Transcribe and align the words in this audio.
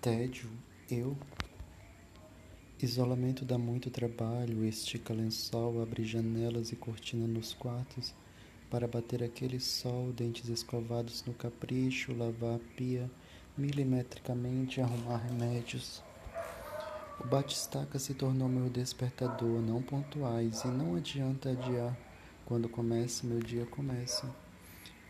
Tédio, 0.00 0.48
eu. 0.90 1.14
Isolamento 2.80 3.44
dá 3.44 3.58
muito 3.58 3.90
trabalho, 3.90 4.64
estica 4.64 5.12
lençol, 5.12 5.82
abre 5.82 6.04
janelas 6.04 6.72
e 6.72 6.76
cortina 6.76 7.26
nos 7.26 7.52
quartos 7.52 8.14
para 8.70 8.88
bater 8.88 9.22
aquele 9.22 9.60
sol, 9.60 10.10
dentes 10.10 10.48
escovados 10.48 11.22
no 11.26 11.34
capricho, 11.34 12.16
lavar 12.16 12.54
a 12.54 12.76
pia 12.78 13.10
milimetricamente, 13.58 14.80
arrumar 14.80 15.18
remédios. 15.18 16.02
O 17.22 17.26
batistaca 17.26 17.98
se 17.98 18.14
tornou 18.14 18.48
meu 18.48 18.70
despertador, 18.70 19.60
não 19.60 19.82
pontuais, 19.82 20.64
e 20.64 20.68
não 20.68 20.96
adianta 20.96 21.50
adiar. 21.50 21.94
Quando 22.46 22.70
começa, 22.70 23.26
meu 23.26 23.40
dia 23.40 23.66
começa. 23.66 24.34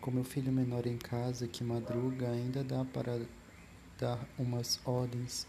Com 0.00 0.11
meu 0.11 0.25
filho 0.25 0.50
menor 0.50 0.84
em 0.88 0.98
casa, 0.98 1.46
que 1.46 1.62
madruga, 1.62 2.29
ainda 2.29 2.64
dá 2.64 2.84
para 2.84 3.20
dar 4.01 4.19
umas 4.39 4.80
ordens, 4.85 5.46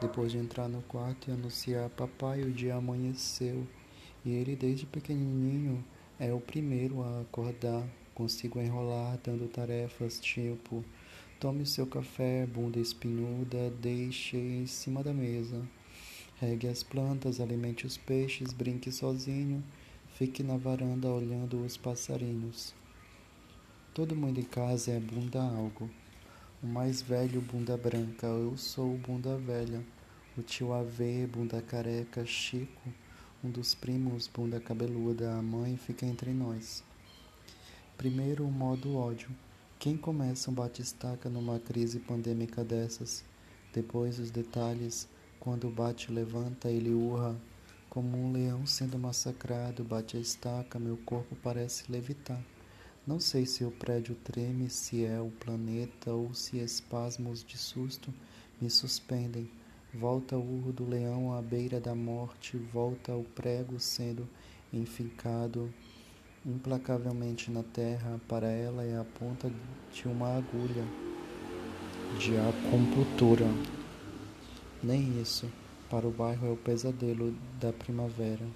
depois 0.00 0.30
de 0.30 0.38
entrar 0.38 0.68
no 0.68 0.82
quarto 0.82 1.30
e 1.30 1.32
anunciar: 1.32 1.88
Papai, 1.90 2.42
o 2.42 2.52
dia 2.52 2.74
amanheceu. 2.74 3.66
E 4.24 4.30
ele, 4.30 4.54
desde 4.54 4.86
pequenininho, 4.86 5.84
é 6.18 6.32
o 6.32 6.40
primeiro 6.40 7.02
a 7.02 7.22
acordar. 7.22 7.86
Consigo 8.14 8.60
enrolar 8.60 9.18
dando 9.24 9.48
tarefas 9.48 10.20
tipo: 10.20 10.84
tome 11.40 11.66
seu 11.66 11.86
café, 11.86 12.46
bunda 12.46 12.78
espinhuda, 12.78 13.70
deixe 13.80 14.36
em 14.36 14.66
cima 14.66 15.02
da 15.02 15.12
mesa. 15.12 15.60
Regue 16.40 16.68
as 16.68 16.82
plantas, 16.82 17.40
alimente 17.40 17.86
os 17.86 17.96
peixes, 17.96 18.52
brinque 18.52 18.92
sozinho, 18.92 19.64
fique 20.14 20.42
na 20.42 20.56
varanda 20.56 21.08
olhando 21.08 21.64
os 21.64 21.76
passarinhos. 21.76 22.74
Todo 23.92 24.16
mundo 24.16 24.40
em 24.40 24.44
casa 24.44 24.90
é 24.92 25.00
bunda 25.00 25.40
algo. 25.40 25.88
O 26.64 26.66
mais 26.66 27.02
velho, 27.02 27.42
bunda 27.42 27.76
branca, 27.76 28.26
eu 28.26 28.56
sou 28.56 28.96
bunda 28.96 29.36
velha. 29.36 29.84
O 30.34 30.40
tio 30.40 30.72
Ave, 30.72 31.26
bunda 31.26 31.60
careca, 31.60 32.24
Chico, 32.24 32.88
um 33.44 33.50
dos 33.50 33.74
primos, 33.74 34.26
bunda 34.26 34.58
cabeluda, 34.58 35.34
a 35.34 35.42
mãe 35.42 35.76
fica 35.76 36.06
entre 36.06 36.32
nós. 36.32 36.82
Primeiro, 37.98 38.46
o 38.46 38.50
modo 38.50 38.96
ódio. 38.96 39.28
Quem 39.78 39.94
começa 39.94 40.50
um 40.50 40.54
batistaca 40.54 41.28
numa 41.28 41.58
crise 41.58 42.00
pandêmica 42.00 42.64
dessas? 42.64 43.22
Depois, 43.70 44.18
os 44.18 44.30
detalhes. 44.30 45.06
Quando 45.38 45.68
o 45.68 45.70
bate 45.70 46.10
levanta, 46.10 46.70
ele 46.70 46.94
urra. 46.94 47.36
Como 47.90 48.16
um 48.16 48.32
leão 48.32 48.64
sendo 48.64 48.98
massacrado, 48.98 49.84
bate 49.84 50.16
a 50.16 50.20
estaca, 50.20 50.78
meu 50.78 50.96
corpo 51.04 51.36
parece 51.42 51.92
levitar. 51.92 52.42
Não 53.06 53.20
sei 53.20 53.44
se 53.44 53.62
o 53.64 53.70
prédio 53.70 54.16
treme, 54.24 54.70
se 54.70 55.04
é 55.04 55.20
o 55.20 55.30
planeta 55.30 56.10
ou 56.10 56.32
se 56.32 56.56
espasmos 56.56 57.44
de 57.44 57.58
susto 57.58 58.12
me 58.58 58.70
suspendem. 58.70 59.50
Volta 59.92 60.38
o 60.38 60.40
urro 60.40 60.72
do 60.72 60.88
leão 60.88 61.36
à 61.36 61.42
beira 61.42 61.78
da 61.78 61.94
morte, 61.94 62.56
volta 62.56 63.14
o 63.14 63.22
prego 63.22 63.78
sendo 63.78 64.26
enfincado 64.72 65.70
implacavelmente 66.46 67.50
na 67.50 67.62
terra. 67.62 68.18
Para 68.26 68.48
ela 68.48 68.82
é 68.82 68.98
a 68.98 69.04
ponta 69.04 69.52
de 69.92 70.08
uma 70.08 70.38
agulha 70.38 70.84
de 72.18 72.38
acupuntura. 72.38 73.46
Nem 74.82 75.20
isso. 75.20 75.46
Para 75.90 76.08
o 76.08 76.10
bairro 76.10 76.46
é 76.46 76.50
o 76.50 76.56
pesadelo 76.56 77.36
da 77.60 77.70
primavera. 77.70 78.46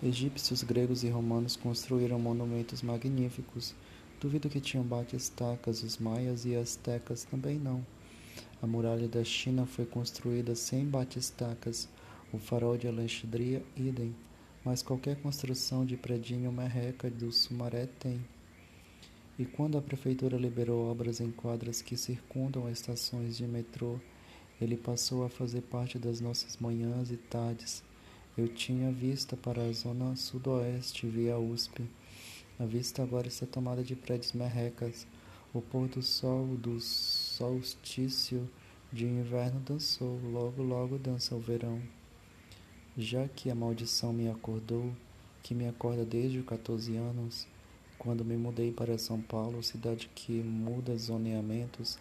Egípcios, 0.00 0.62
gregos 0.62 1.02
e 1.02 1.08
romanos 1.08 1.56
construíram 1.56 2.20
monumentos 2.20 2.82
magníficos. 2.82 3.74
Duvido 4.20 4.48
que 4.48 4.60
tinham 4.60 4.84
bate-estacas, 4.84 5.82
os 5.82 5.98
maias 5.98 6.44
e 6.44 6.54
astecas 6.54 7.24
também 7.24 7.58
não. 7.58 7.84
A 8.62 8.66
muralha 8.66 9.08
da 9.08 9.24
China 9.24 9.66
foi 9.66 9.84
construída 9.84 10.54
sem 10.54 10.86
bate-estacas, 10.86 11.88
o 12.32 12.38
farol 12.38 12.76
de 12.76 12.86
Alexandria, 12.86 13.60
idem, 13.76 14.14
mas 14.64 14.82
qualquer 14.82 15.20
construção 15.20 15.84
de 15.84 15.96
predinho 15.96 16.52
merreca 16.52 17.10
do 17.10 17.32
Sumaré 17.32 17.88
tem. 17.98 18.24
E 19.36 19.44
quando 19.44 19.78
a 19.78 19.82
prefeitura 19.82 20.36
liberou 20.36 20.88
obras 20.88 21.20
em 21.20 21.32
quadras 21.32 21.82
que 21.82 21.96
circundam 21.96 22.68
as 22.68 22.74
estações 22.78 23.36
de 23.36 23.48
metrô, 23.48 23.98
ele 24.60 24.76
passou 24.76 25.24
a 25.24 25.28
fazer 25.28 25.62
parte 25.62 25.98
das 25.98 26.20
nossas 26.20 26.56
manhãs 26.56 27.10
e 27.10 27.16
tardes 27.16 27.82
eu 28.38 28.46
tinha 28.46 28.92
vista 28.92 29.36
para 29.36 29.64
a 29.64 29.72
zona 29.72 30.14
sudoeste 30.14 31.08
via 31.08 31.36
USP. 31.36 31.82
A 32.56 32.64
vista 32.64 33.02
agora 33.02 33.26
está 33.26 33.44
tomada 33.44 33.82
de 33.82 33.96
prédios 33.96 34.32
merrecas. 34.32 35.08
O 35.52 35.60
pôr 35.60 35.88
do 35.88 36.00
sol 36.00 36.46
do 36.56 36.78
solstício 36.78 38.48
de 38.92 39.06
inverno 39.06 39.58
dançou, 39.58 40.20
logo, 40.30 40.62
logo 40.62 40.98
dança 40.98 41.34
o 41.34 41.40
verão. 41.40 41.82
Já 42.96 43.26
que 43.26 43.50
a 43.50 43.56
maldição 43.56 44.12
me 44.12 44.30
acordou, 44.30 44.94
que 45.42 45.52
me 45.52 45.66
acorda 45.66 46.04
desde 46.04 46.38
os 46.38 46.46
14 46.46 46.96
anos, 46.96 47.44
quando 47.98 48.24
me 48.24 48.36
mudei 48.36 48.70
para 48.70 48.98
São 48.98 49.20
Paulo, 49.20 49.64
cidade 49.64 50.08
que 50.14 50.32
muda 50.32 50.96
zoneamentos 50.96 51.98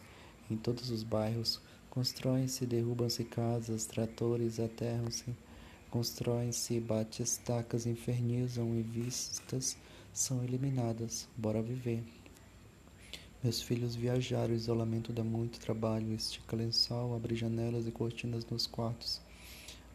em 0.51 0.55
todos 0.55 0.91
os 0.91 1.01
bairros, 1.01 1.59
constroem-se, 1.89 2.63
derrubam-se 2.67 3.23
casas, 3.23 3.87
tratores, 3.87 4.59
aterram-se 4.59 5.33
Constroem-se 5.89 6.79
bate-estacas, 6.79 7.85
infernizam 7.85 8.75
e 8.75 8.81
vistas 8.81 9.77
são 10.11 10.43
eliminadas. 10.43 11.27
Bora 11.37 11.61
viver. 11.61 12.03
Meus 13.41 13.61
filhos 13.61 13.95
viajaram, 13.95 14.53
o 14.53 14.57
isolamento 14.57 15.13
dá 15.13 15.23
muito 15.23 15.59
trabalho, 15.59 16.13
estica 16.13 16.55
lençol, 16.55 17.15
abre 17.15 17.35
janelas 17.35 17.87
e 17.87 17.91
cortinas 17.91 18.45
nos 18.45 18.67
quartos. 18.67 19.21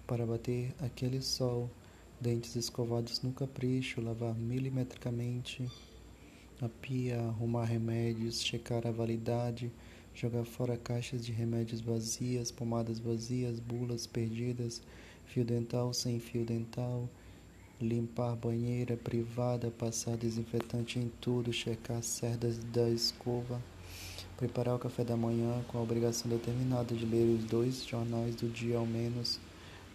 Para 0.07 0.25
bater 0.25 0.75
aquele 0.81 1.21
sol, 1.21 1.69
dentes 2.21 2.57
escovados 2.57 3.21
no 3.21 3.33
capricho, 3.33 4.01
lavar 4.01 4.35
milimetricamente 4.35 5.69
a 6.61 6.69
pia, 6.69 7.21
arrumar 7.21 7.65
remédios, 7.65 8.41
checar 8.41 8.87
a 8.87 8.93
validade, 8.93 9.73
jogar 10.15 10.45
fora 10.45 10.77
caixas 10.77 11.27
de 11.27 11.33
remédios 11.33 11.81
vazias, 11.81 12.53
pomadas 12.53 13.01
vazias, 13.01 13.59
bulas 13.59 14.07
perdidas, 14.07 14.81
fio 15.33 15.47
dental 15.47 15.95
sem 15.95 16.21
fio 16.21 16.45
dental, 16.45 17.09
limpar 17.81 18.37
banheira 18.37 18.99
privada, 18.99 19.71
passar 19.71 20.15
desinfetante 20.15 20.99
em 20.99 21.11
tudo, 21.23 21.51
checar 21.55 22.03
cerdas 22.03 22.59
da 22.59 22.91
escova, 22.91 23.59
preparar 24.37 24.75
o 24.75 24.79
café 24.79 25.03
da 25.03 25.17
manhã 25.17 25.65
com 25.69 25.79
a 25.79 25.83
obrigação 25.83 26.31
determinada 26.31 26.95
de 26.95 27.07
ler 27.07 27.25
os 27.25 27.45
dois 27.45 27.87
jornais 27.87 28.35
do 28.37 28.47
dia 28.47 28.77
ao 28.77 28.85
menos. 28.85 29.41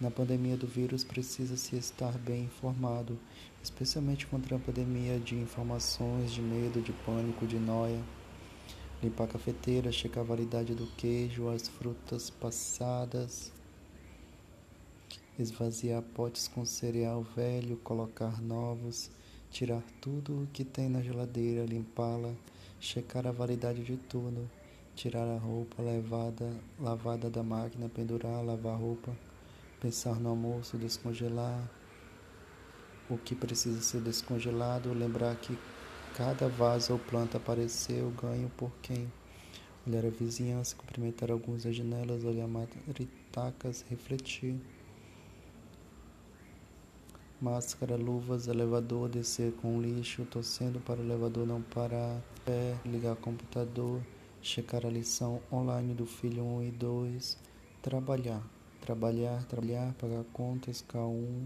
Na 0.01 0.09
pandemia 0.09 0.57
do 0.57 0.65
vírus 0.65 1.03
precisa-se 1.03 1.75
estar 1.75 2.17
bem 2.17 2.45
informado, 2.45 3.15
especialmente 3.61 4.25
contra 4.25 4.55
a 4.55 4.59
pandemia 4.59 5.19
de 5.19 5.35
informações, 5.35 6.31
de 6.31 6.41
medo, 6.41 6.81
de 6.81 6.93
pânico, 7.05 7.45
de 7.45 7.59
noia. 7.59 8.01
Limpar 9.03 9.25
a 9.25 9.27
cafeteira, 9.27 9.91
checar 9.91 10.23
a 10.23 10.27
validade 10.27 10.73
do 10.73 10.87
queijo, 10.97 11.47
as 11.47 11.67
frutas 11.67 12.31
passadas 12.31 13.55
esvaziar 15.37 16.01
potes 16.01 16.47
com 16.47 16.65
cereal 16.65 17.23
velho, 17.35 17.77
colocar 17.77 18.41
novos, 18.41 19.11
tirar 19.51 19.83
tudo 20.01 20.43
o 20.43 20.47
que 20.47 20.63
tem 20.63 20.89
na 20.89 21.01
geladeira, 21.01 21.65
limpá-la, 21.65 22.33
checar 22.79 23.27
a 23.27 23.31
validade 23.31 23.83
de 23.83 23.97
tudo, 23.97 24.49
tirar 24.95 25.27
a 25.27 25.37
roupa 25.37 25.81
levada, 25.81 26.51
lavada 26.79 27.29
da 27.29 27.43
máquina, 27.43 27.87
pendurar, 27.87 28.43
lavar 28.43 28.79
roupa, 28.79 29.11
pensar 29.79 30.19
no 30.19 30.29
almoço, 30.29 30.77
descongelar 30.77 31.69
o 33.09 33.17
que 33.17 33.35
precisa 33.35 33.81
ser 33.81 34.01
descongelado, 34.01 34.93
lembrar 34.93 35.35
que 35.35 35.57
cada 36.15 36.49
vaso 36.49 36.93
ou 36.93 36.99
planta 36.99 37.37
apareceu, 37.37 38.11
ganho 38.21 38.51
por 38.57 38.71
quem. 38.81 39.11
Olhar 39.85 40.05
a 40.05 40.09
vizinhança, 40.09 40.75
cumprimentar 40.75 41.31
alguns 41.31 41.63
das 41.63 41.75
janelas, 41.75 42.25
olhar 42.25 42.47
maritacas, 42.47 43.85
refletir 43.89 44.59
máscara, 47.41 47.95
luvas, 47.95 48.47
elevador, 48.47 49.09
descer 49.09 49.53
com 49.53 49.79
lixo, 49.79 50.25
torcendo 50.25 50.79
para 50.79 50.99
o 50.99 51.03
elevador 51.03 51.45
não 51.45 51.61
parar, 51.61 52.21
pé, 52.43 52.75
ligar 52.85 53.15
computador, 53.15 54.01
checar 54.41 54.85
a 54.85 54.89
lição 54.89 55.41
online 55.51 55.93
do 55.93 56.05
filho 56.05 56.43
1 56.43 56.63
e 56.63 56.71
2, 56.71 57.37
trabalhar, 57.81 58.41
trabalhar, 58.81 59.43
trabalhar, 59.45 59.93
pagar 59.93 60.23
contas, 60.33 60.83
K1, 60.87 61.45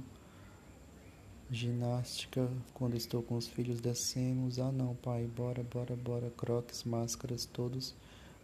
ginástica, 1.49 2.49
quando 2.73 2.95
estou 2.95 3.21
com 3.21 3.35
os 3.35 3.47
filhos 3.47 3.81
descemos, 3.81 4.59
ah 4.59 4.71
não 4.71 4.95
pai, 4.95 5.27
bora, 5.27 5.63
bora, 5.63 5.95
bora, 5.95 6.29
croques, 6.29 6.83
máscaras, 6.85 7.45
todos 7.45 7.93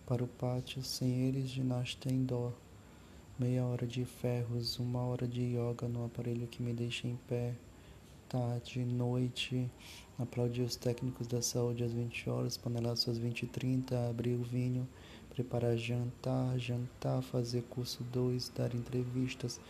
para 0.05 0.23
o 0.23 0.27
pátio, 0.27 0.83
sem 0.83 1.27
eles 1.27 1.49
ginástica 1.49 2.13
indoor 2.13 2.53
meia 3.39 3.63
hora 3.63 3.85
de 3.85 4.03
ferros, 4.03 4.79
uma 4.79 5.01
hora 5.03 5.27
de 5.27 5.41
yoga 5.41 5.87
no 5.87 6.05
aparelho 6.05 6.47
que 6.47 6.63
me 6.63 6.73
deixa 6.73 7.07
em 7.07 7.15
pé, 7.27 7.53
tarde, 8.27 8.83
noite, 8.83 9.69
aplaudir 10.17 10.63
os 10.63 10.75
técnicos 10.75 11.27
da 11.27 11.39
saúde 11.39 11.83
às 11.83 11.93
20 11.93 12.29
horas, 12.31 12.57
panelar 12.57 12.93
às 12.93 13.17
20 13.17 13.43
e 13.43 13.45
30, 13.45 14.09
abrir 14.09 14.33
o 14.33 14.43
vinho, 14.43 14.87
preparar 15.29 15.77
jantar, 15.77 16.57
jantar, 16.57 17.21
fazer 17.21 17.61
curso 17.69 18.03
2, 18.05 18.49
dar 18.55 18.73
entrevistas, 18.73 19.61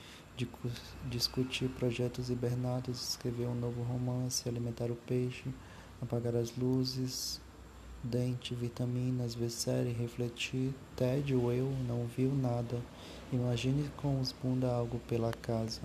discutir 1.09 1.67
projetos 1.71 2.29
hibernados, 2.29 3.09
escrever 3.09 3.47
um 3.47 3.55
novo 3.55 3.83
romance, 3.83 4.47
alimentar 4.47 4.89
o 4.89 4.95
peixe, 4.95 5.43
apagar 6.01 6.37
as 6.37 6.55
luzes, 6.55 7.41
dente, 8.03 8.53
vitaminas, 8.55 9.35
série, 9.49 9.91
refletir, 9.91 10.73
tédio, 10.95 11.51
eu, 11.51 11.71
não 11.87 12.05
viu 12.05 12.33
nada. 12.33 12.77
Imagine 13.31 13.89
com 13.97 14.19
os 14.21 14.31
bunda 14.31 14.71
algo 14.71 14.99
pela 15.07 15.31
casa. 15.33 15.81